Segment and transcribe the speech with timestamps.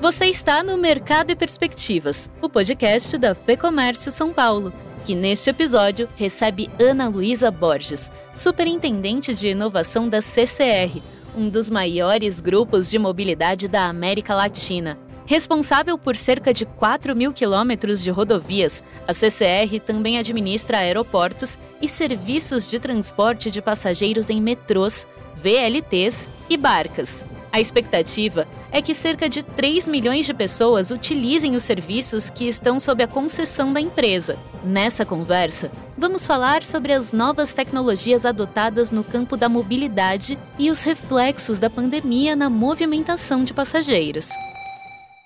[0.00, 4.72] Você está no Mercado e Perspectivas, o podcast da Fecomércio São Paulo,
[5.04, 11.02] que neste episódio recebe Ana Luísa Borges, superintendente de inovação da CCR,
[11.36, 14.96] um dos maiores grupos de mobilidade da América Latina.
[15.26, 21.88] Responsável por cerca de 4 mil quilômetros de rodovias, a CCR também administra aeroportos e
[21.88, 27.26] serviços de transporte de passageiros em metrôs, VLTs e barcas.
[27.50, 32.78] A expectativa é que cerca de 3 milhões de pessoas utilizem os serviços que estão
[32.78, 34.38] sob a concessão da empresa.
[34.64, 40.82] Nessa conversa, vamos falar sobre as novas tecnologias adotadas no campo da mobilidade e os
[40.82, 44.28] reflexos da pandemia na movimentação de passageiros.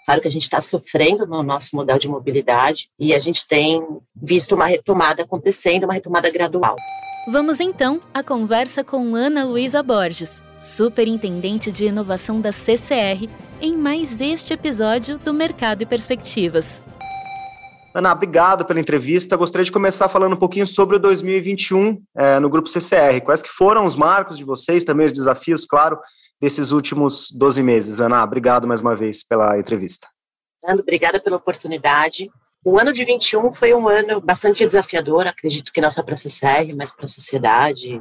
[0.04, 3.82] Claro que a gente está sofrendo no nosso modelo de mobilidade e a gente tem
[4.14, 6.76] visto uma retomada acontecendo, uma retomada gradual.
[7.24, 14.20] Vamos então à conversa com Ana Luísa Borges, superintendente de inovação da CCR, em mais
[14.20, 16.82] este episódio do Mercado e Perspectivas.
[17.94, 19.36] Ana, obrigado pela entrevista.
[19.36, 23.20] Gostaria de começar falando um pouquinho sobre o 2021 é, no Grupo CCR.
[23.24, 26.00] Quais que foram os marcos de vocês, também os desafios, claro,
[26.40, 28.00] desses últimos 12 meses?
[28.00, 30.08] Ana, obrigado mais uma vez pela entrevista.
[30.64, 32.28] Ana, obrigada pela oportunidade.
[32.64, 36.16] O ano de 21 foi um ano bastante desafiador, acredito que não só para a
[36.16, 38.00] CCR, mas para a sociedade.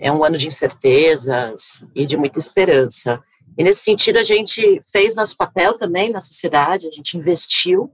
[0.00, 3.22] É um ano de incertezas e de muita esperança.
[3.56, 7.92] E nesse sentido, a gente fez nosso papel também na sociedade, a gente investiu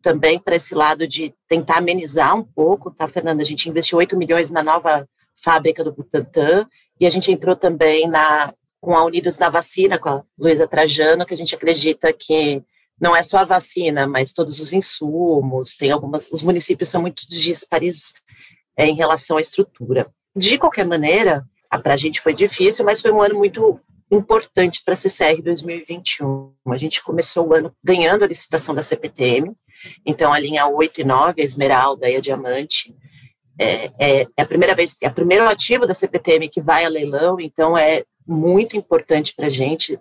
[0.00, 3.42] também para esse lado de tentar amenizar um pouco, tá, Fernanda?
[3.42, 6.64] A gente investiu 8 milhões na nova fábrica do Butantan
[7.00, 11.26] e a gente entrou também na, com a Unidos na Vacina, com a Luísa Trajano,
[11.26, 12.62] que a gente acredita que
[13.00, 17.28] não é só a vacina, mas todos os insumos, tem algumas, os municípios são muito
[17.28, 18.14] dispares
[18.76, 20.10] é, em relação à estrutura.
[20.34, 21.44] De qualquer maneira,
[21.82, 23.80] para a gente foi difícil, mas foi um ano muito
[24.10, 26.52] importante para a CCR 2021.
[26.68, 29.54] A gente começou o ano ganhando a licitação da CPTM,
[30.04, 32.94] então a linha 8 e 9, a Esmeralda e a Diamante,
[33.58, 36.88] é, é, é a primeira vez, é o primeiro ativo da CPTM que vai a
[36.88, 39.98] leilão, então é muito importante para a gente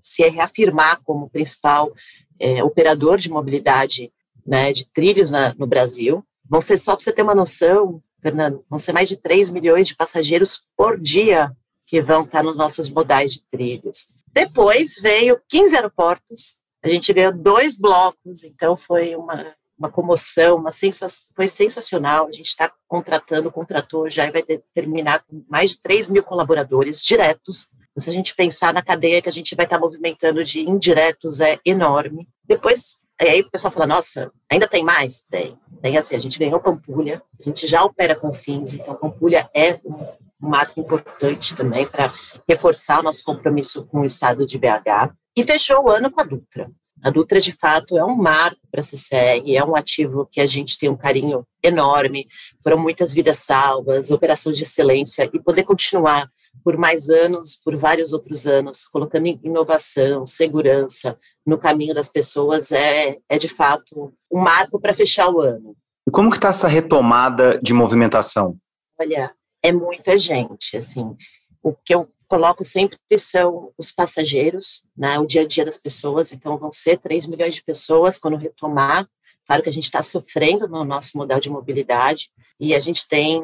[0.00, 1.92] se reafirmar como principal
[2.40, 4.12] é, operador de mobilidade
[4.46, 6.24] né, de trilhos na, no Brasil.
[6.48, 9.88] Vão ser, só para você ter uma noção, Fernando, vão ser mais de 3 milhões
[9.88, 11.54] de passageiros por dia
[11.86, 14.08] que vão estar nos nossos modais de trilhos.
[14.32, 20.70] Depois veio 15 aeroportos, a gente ganhou dois blocos, então foi uma, uma comoção, uma
[20.70, 22.28] sensação, foi sensacional.
[22.28, 24.42] A gente está contratando, contratou, já vai
[24.74, 27.70] terminar com mais de 3 mil colaboradores diretos
[28.00, 31.58] se a gente pensar na cadeia que a gente vai estar movimentando de indiretos, é
[31.64, 32.28] enorme.
[32.44, 35.22] Depois, aí o pessoal fala, nossa, ainda tem mais?
[35.22, 35.58] Tem.
[35.80, 39.78] Tem assim, a gente ganhou Pampulha, a gente já opera com fins, então Pampulha é
[39.84, 42.12] um marco importante também para
[42.48, 45.12] reforçar o nosso compromisso com o estado de BH.
[45.36, 46.70] E fechou o ano com a Dutra.
[47.02, 50.46] A Dutra, de fato, é um marco para a CCR, é um ativo que a
[50.46, 52.26] gente tem um carinho enorme.
[52.62, 56.28] Foram muitas vidas salvas, operações de excelência, e poder continuar
[56.64, 63.16] por mais anos, por vários outros anos, colocando inovação, segurança no caminho das pessoas, é,
[63.28, 65.76] é de fato um marco para fechar o ano.
[66.06, 68.56] E como que está essa retomada de movimentação?
[69.00, 69.32] Olha,
[69.62, 71.16] é muita gente, assim,
[71.62, 76.32] o que eu coloco sempre são os passageiros, né, o dia a dia das pessoas,
[76.32, 79.08] então vão ser 3 milhões de pessoas quando retomar,
[79.46, 82.30] claro que a gente está sofrendo no nosso modelo de mobilidade,
[82.60, 83.42] e a gente tem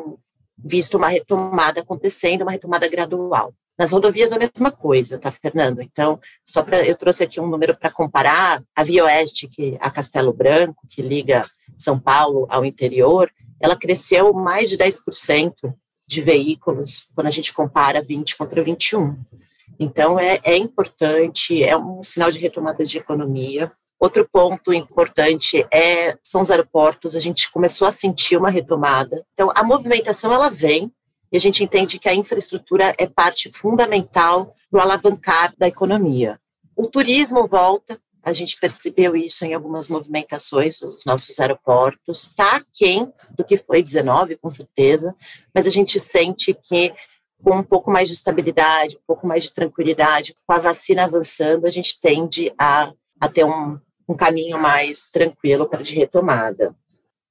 [0.57, 3.53] visto uma retomada acontecendo, uma retomada gradual.
[3.77, 5.83] Nas rodovias a mesma coisa, tá, Fernando?
[5.83, 9.91] Então, só para eu trouxe aqui um número para comparar, a Via Oeste, que a
[9.91, 11.43] Castelo Branco, que liga
[11.77, 15.55] São Paulo ao interior, ela cresceu mais de 10%
[16.07, 19.17] de veículos quando a gente compara 20 contra 21.
[19.79, 23.73] Então, é, é importante, é um sinal de retomada de economia.
[24.05, 27.17] Outro ponto importante é são os aeroportos.
[27.17, 29.25] A gente começou a sentir uma retomada.
[29.33, 30.93] Então, a movimentação ela vem
[31.33, 36.39] e a gente entende que a infraestrutura é parte fundamental do alavancar da economia.
[36.77, 37.99] O turismo volta.
[38.23, 42.27] A gente percebeu isso em algumas movimentações dos nossos aeroportos.
[42.27, 45.17] Está aquém do que foi 19, com certeza,
[45.55, 46.93] mas a gente sente que
[47.43, 51.67] com um pouco mais de estabilidade, um pouco mais de tranquilidade, com a vacina avançando,
[51.67, 53.79] a gente tende a, a ter um,
[54.09, 56.75] um caminho mais tranquilo para de retomada.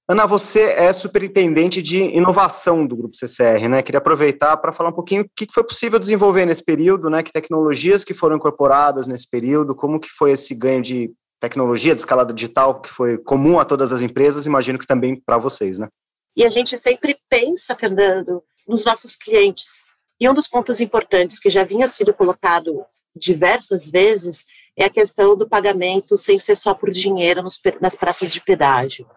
[0.08, 3.82] Ana, você é superintendente de inovação do Grupo CCR, né?
[3.82, 7.24] Queria aproveitar para falar um pouquinho o que foi possível desenvolver nesse período, né?
[7.24, 12.02] Que tecnologias que foram incorporadas nesse período, como que foi esse ganho de tecnologia de
[12.02, 15.88] escalada digital que foi comum a todas as empresas, imagino que também para vocês, né?
[16.36, 19.94] E a gente sempre pensa, Fernando, nos nossos clientes.
[20.20, 22.86] E um dos pontos importantes que já vinha sido colocado
[23.16, 24.46] diversas vezes
[24.78, 29.08] é a questão do pagamento sem ser só por dinheiro nos, nas praças de pedágio.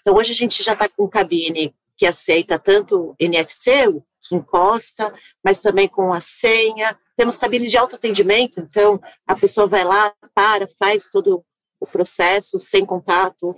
[0.00, 3.84] Então, hoje a gente já está com cabine que aceita tanto NFC,
[4.22, 5.12] que encosta,
[5.44, 6.96] mas também com a senha.
[7.16, 11.44] Temos cabines de autoatendimento, então a pessoa vai lá, para, faz todo
[11.80, 13.54] o processo sem contato,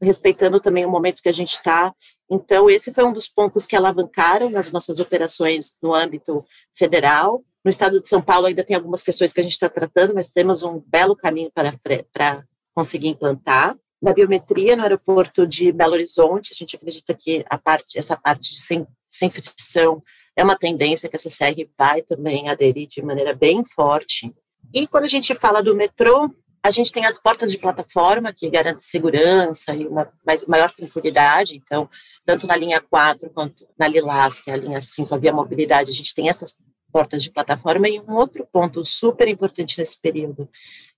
[0.00, 1.94] respeitando também o momento que a gente está.
[2.30, 6.44] Então, esse foi um dos pontos que alavancaram nas nossas operações no âmbito
[6.74, 7.44] federal.
[7.66, 10.28] No estado de São Paulo ainda tem algumas questões que a gente está tratando, mas
[10.28, 11.74] temos um belo caminho para,
[12.12, 13.76] para conseguir implantar.
[14.00, 18.52] Na biometria, no aeroporto de Belo Horizonte, a gente acredita que a parte, essa parte
[18.52, 20.00] de sem, sem fricção
[20.36, 24.32] é uma tendência que a CCR vai também aderir de maneira bem forte.
[24.72, 26.30] E quando a gente fala do metrô,
[26.62, 31.56] a gente tem as portas de plataforma, que garantem segurança e uma mais, maior tranquilidade.
[31.56, 31.90] Então,
[32.24, 35.90] tanto na linha 4 quanto na Lilás, que é a linha 5, a Via Mobilidade,
[35.90, 36.58] a gente tem essas
[36.92, 37.88] portas de plataforma.
[37.88, 40.48] E um outro ponto super importante nesse período,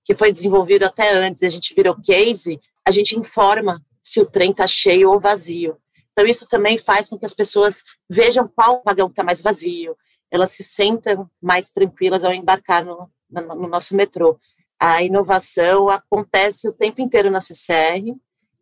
[0.03, 4.51] que foi desenvolvido até antes, a gente virou case, a gente informa se o trem
[4.51, 5.77] está cheio ou vazio.
[6.11, 9.95] Então, isso também faz com que as pessoas vejam qual vagão está mais vazio,
[10.31, 14.39] elas se sentam mais tranquilas ao embarcar no, no, no nosso metrô
[14.79, 18.15] a inovação acontece o tempo inteiro na CCR,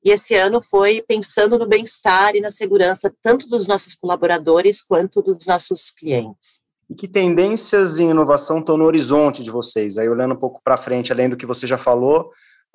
[0.04, 5.22] e esse ano foi pensando no bem-estar e na segurança tanto dos nossos colaboradores quanto
[5.22, 6.60] dos nossos clientes.
[6.90, 9.98] E que tendências em inovação estão no horizonte de vocês?
[9.98, 12.32] Aí olhando um pouco para frente, além do que você já falou,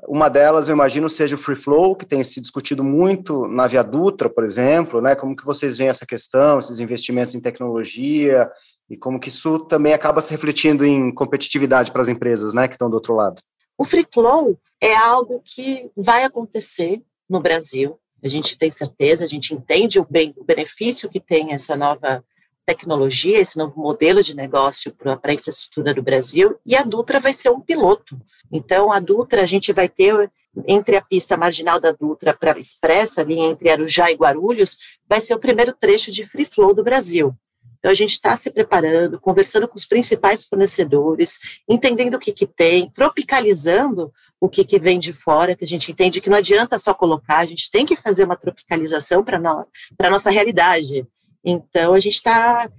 [0.08, 3.82] uma delas, eu imagino, seja o Free Flow, que tem se discutido muito na Via
[3.82, 5.14] Dutra, por exemplo, né?
[5.14, 8.50] Como que vocês veem essa questão, esses investimentos em tecnologia
[8.90, 12.74] e como que isso também acaba se refletindo em competitividade para as empresas, né, que
[12.74, 13.40] estão do outro lado?
[13.78, 17.98] O Free Flow é algo que vai acontecer no Brasil.
[18.22, 22.22] A gente tem certeza, a gente entende o bem, o benefício que tem essa nova
[22.64, 27.32] tecnologia, esse novo modelo de negócio para a infraestrutura do Brasil, e a Dutra vai
[27.32, 28.20] ser um piloto.
[28.50, 30.30] Então, a Dutra, a gente vai ter,
[30.66, 34.78] entre a pista marginal da Dutra para a Expressa, ali entre Arujá e Guarulhos,
[35.08, 37.34] vai ser o primeiro trecho de free flow do Brasil.
[37.78, 42.46] Então, a gente está se preparando, conversando com os principais fornecedores, entendendo o que, que
[42.46, 46.78] tem, tropicalizando o que, que vem de fora, que a gente entende que não adianta
[46.78, 51.06] só colocar, a gente tem que fazer uma tropicalização para a nossa realidade.
[51.44, 52.70] Então, a gente está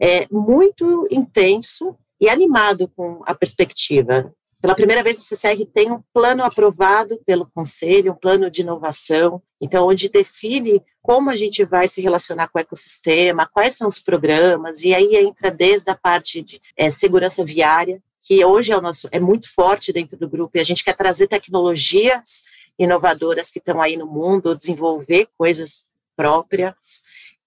[0.00, 4.32] é, muito intenso e animado com a perspectiva.
[4.60, 9.42] Pela primeira vez, a CCR tem um plano aprovado pelo Conselho, um plano de inovação,
[9.58, 13.98] então, onde define como a gente vai se relacionar com o ecossistema, quais são os
[13.98, 18.82] programas, e aí entra desde a parte de é, segurança viária, que hoje é, o
[18.82, 22.44] nosso, é muito forte dentro do grupo, e a gente quer trazer tecnologias
[22.78, 25.84] inovadoras que estão aí no mundo, desenvolver coisas
[26.14, 27.02] próprias,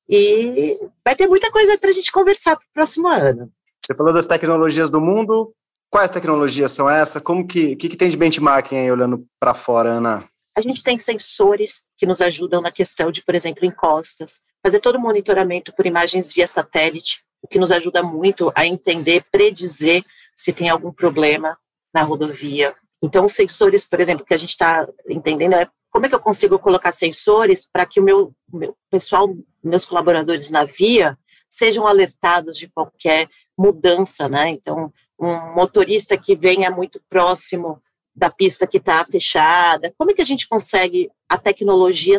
[0.10, 3.52] e vai ter muita coisa para a gente conversar para o próximo ano.
[3.84, 5.54] Você falou das tecnologias do mundo.
[5.90, 7.22] Quais tecnologias são essas?
[7.22, 10.28] Como que, que, que tem de benchmarking aí olhando para fora, Ana?
[10.56, 14.96] A gente tem sensores que nos ajudam na questão de, por exemplo, encostas, fazer todo
[14.96, 20.04] o monitoramento por imagens via satélite, o que nos ajuda muito a entender, predizer
[20.36, 21.58] se tem algum problema
[21.94, 22.74] na rodovia.
[23.02, 26.20] Então, os sensores, por exemplo, que a gente está entendendo é como é que eu
[26.20, 29.30] consigo colocar sensores para que o meu, meu pessoal,
[29.64, 31.16] meus colaboradores na via,
[31.48, 34.50] sejam alertados de qualquer mudança, né?
[34.50, 37.80] Então, um motorista que venha muito próximo
[38.16, 42.18] da pista que está fechada, como é que a gente consegue a tecnologia,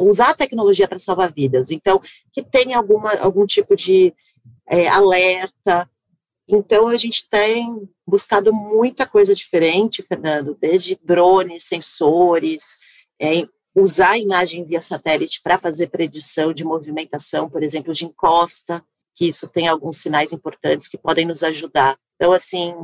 [0.00, 1.70] usar a tecnologia para salvar vidas?
[1.70, 2.02] Então,
[2.32, 4.12] que tenha alguma, algum tipo de
[4.66, 5.88] é, alerta,
[6.54, 12.78] então, a gente tem buscado muita coisa diferente, Fernando, desde drones, sensores,
[13.20, 18.84] é, usar a imagem via satélite para fazer predição de movimentação, por exemplo, de encosta,
[19.14, 21.96] que isso tem alguns sinais importantes que podem nos ajudar.
[22.16, 22.74] Então, assim,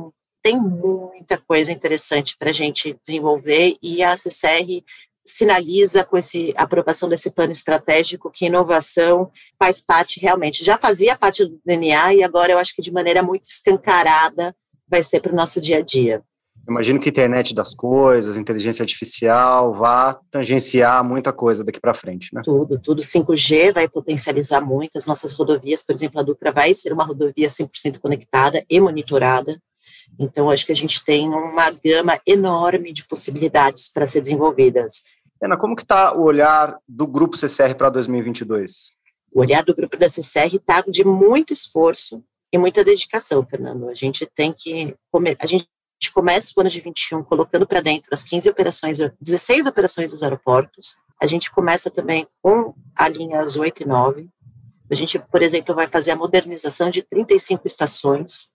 [0.41, 4.83] tem muita coisa interessante para a gente desenvolver e a CCR
[5.29, 11.15] sinaliza com esse, a aprovação desse plano estratégico que inovação faz parte realmente, já fazia
[11.15, 14.55] parte do DNA e agora eu acho que de maneira muito escancarada
[14.87, 16.23] vai ser para o nosso dia a dia.
[16.67, 22.29] Imagino que a internet das coisas, inteligência artificial, vá tangenciar muita coisa daqui para frente,
[22.33, 22.41] né?
[22.43, 23.01] Tudo, tudo.
[23.01, 27.47] 5G vai potencializar muito as nossas rodovias, por exemplo, a Dutra vai ser uma rodovia
[27.47, 29.59] 100% conectada e monitorada.
[30.19, 35.01] Então, acho que a gente tem uma gama enorme de possibilidades para ser desenvolvidas.
[35.41, 38.91] Ana, como que está o olhar do Grupo CCR para 2022?
[39.31, 43.87] O olhar do Grupo da CCR está de muito esforço e muita dedicação, Fernando.
[43.87, 44.95] A gente tem que...
[45.39, 45.67] A gente
[46.13, 50.97] começa o ano de 21 colocando para dentro as 15 operações, 16 operações dos aeroportos.
[51.21, 54.29] A gente começa também com a linhas 8 e 9.
[54.89, 58.51] A gente, por exemplo, vai fazer a modernização de 35 estações.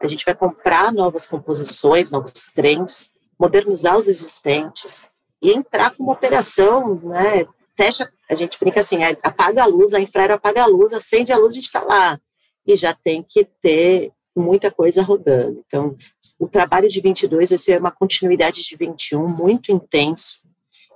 [0.00, 5.08] A gente vai comprar novas composições, novos trens, modernizar os existentes
[5.46, 7.46] e entrar com uma operação, né?
[7.76, 11.36] Fecha, a gente brinca assim, apaga a luz, a infraero apaga a luz, acende a
[11.36, 12.20] luz, gente está lá.
[12.66, 15.62] E já tem que ter muita coisa rodando.
[15.66, 15.96] Então,
[16.36, 20.42] o trabalho de 22 vai ser uma continuidade de 21 muito intenso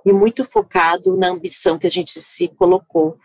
[0.05, 3.17] e muito focado na ambição que a gente se colocou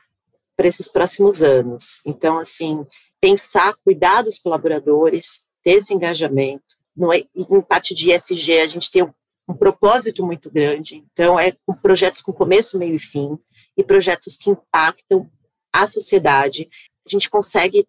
[0.56, 2.00] para esses próximos anos.
[2.04, 2.87] Então, assim,
[3.21, 6.62] pensar, cuidar dos colaboradores, ter esse engajamento.
[6.97, 9.12] No, é, em parte de ESG, a gente tem um,
[9.48, 13.38] um propósito muito grande, então é com projetos com começo, meio e fim,
[13.76, 15.30] e projetos que impactam
[15.72, 16.68] a sociedade.
[17.06, 17.86] A gente consegue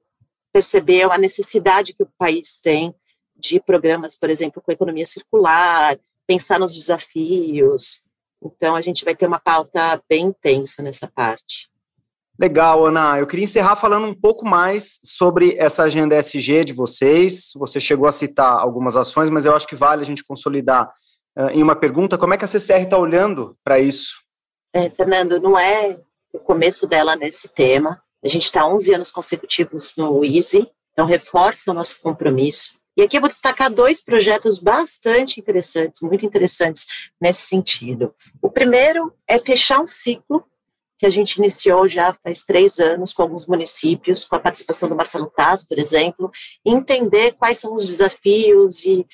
[0.54, 2.94] perceber a necessidade que o país tem
[3.36, 5.98] de programas, por exemplo, com economia circular,
[6.28, 8.06] pensar nos desafios.
[8.44, 11.70] Então, a gente vai ter uma pauta bem intensa nessa parte.
[12.40, 13.18] Legal, Ana.
[13.18, 17.52] Eu queria encerrar falando um pouco mais sobre essa agenda SG de vocês.
[17.56, 20.88] Você chegou a citar algumas ações, mas eu acho que vale a gente consolidar
[21.38, 22.18] uh, em uma pergunta.
[22.18, 24.22] Como é que a CCR está olhando para isso?
[24.74, 26.00] É, Fernando, não é
[26.34, 28.02] o começo dela nesse tema.
[28.24, 32.80] A gente está 11 anos consecutivos no EASY, então reforça o nosso compromisso.
[32.98, 38.14] E aqui eu vou destacar dois projetos bastante interessantes, muito interessantes nesse sentido.
[38.42, 40.44] O primeiro é fechar um ciclo
[40.98, 44.96] que a gente iniciou já faz três anos com alguns municípios, com a participação do
[44.96, 46.32] Marcelo Taz, por exemplo,
[46.66, 49.06] entender quais são os desafios e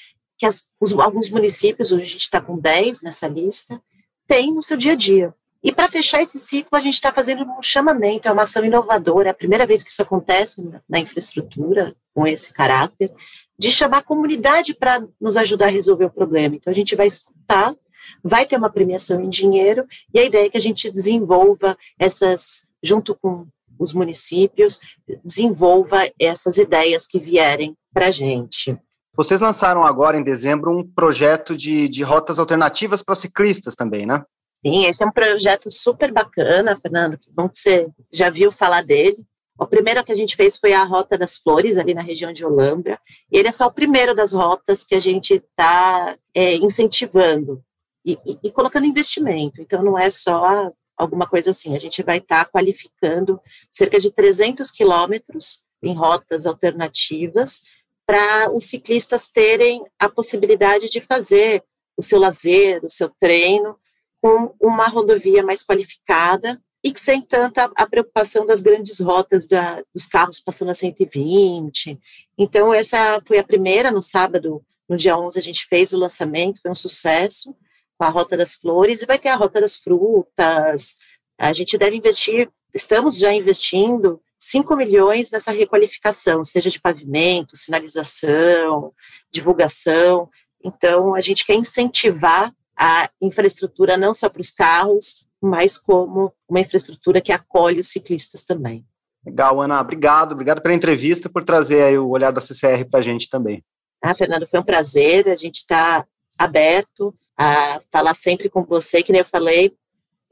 [0.44, 3.82] que as, os, alguns municípios, hoje a gente está com 10 nessa lista,
[4.28, 5.34] têm no seu dia a dia.
[5.64, 9.30] E para fechar esse ciclo, a gente está fazendo um chamamento, é uma ação inovadora,
[9.30, 13.10] é a primeira vez que isso acontece na infraestrutura com esse caráter,
[13.58, 16.58] de chamar a comunidade para nos ajudar a resolver o problema.
[16.58, 17.74] Então, a gente vai escutar
[18.22, 22.68] vai ter uma premiação em dinheiro, e a ideia é que a gente desenvolva essas,
[22.84, 23.48] junto com
[23.80, 24.82] os municípios,
[25.24, 28.78] desenvolva essas ideias que vierem para a gente.
[29.16, 34.24] Vocês lançaram agora, em dezembro, um projeto de, de rotas alternativas para ciclistas também, né?
[34.66, 38.82] Sim, esse é um projeto super bacana, Fernando, que bom que você já viu falar
[38.82, 39.24] dele.
[39.60, 42.44] O primeiro que a gente fez foi a Rota das Flores, ali na região de
[42.44, 43.00] Olambra.
[43.32, 47.64] E ele é só o primeiro das rotas que a gente está é, incentivando
[48.04, 49.62] e, e, e colocando investimento.
[49.62, 53.40] Então, não é só alguma coisa assim, a gente vai estar tá qualificando
[53.72, 57.62] cerca de 300 quilômetros em rotas alternativas
[58.06, 61.64] para os ciclistas terem a possibilidade de fazer
[61.98, 63.78] o seu lazer, o seu treino,
[64.22, 70.08] com uma rodovia mais qualificada e sem tanta a preocupação das grandes rotas da, dos
[70.08, 71.98] carros passando a 120.
[72.38, 76.62] Então, essa foi a primeira, no sábado, no dia 11, a gente fez o lançamento,
[76.62, 77.56] foi um sucesso
[77.98, 80.98] com a Rota das Flores, e vai ter a Rota das Frutas.
[81.38, 88.92] A gente deve investir, estamos já investindo 5 milhões nessa requalificação, seja de pavimento, sinalização,
[89.32, 90.30] divulgação.
[90.62, 96.60] Então, a gente quer incentivar a infraestrutura não só para os carros, mas como uma
[96.60, 98.86] infraestrutura que acolhe os ciclistas também.
[99.26, 103.30] Legal, Ana, obrigado, obrigado pela entrevista, por trazer o olhar da CCR para a gente
[103.30, 103.64] também.
[104.02, 106.06] Ah, Fernando, foi um prazer, a gente está
[106.38, 109.74] aberto a falar sempre com você, que nem eu falei,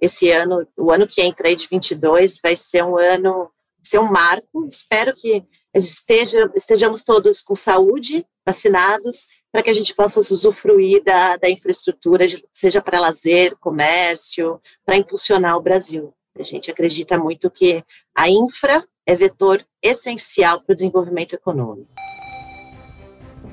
[0.01, 3.49] esse ano, o ano que entra aí de 22 vai ser um ano,
[3.81, 9.93] ser um marco, espero que esteja, estejamos todos com saúde, vacinados, para que a gente
[9.93, 16.13] possa usufruir da, da infraestrutura, seja para lazer, comércio, para impulsionar o Brasil.
[16.39, 17.83] A gente acredita muito que
[18.15, 21.89] a infra é vetor essencial para o desenvolvimento econômico.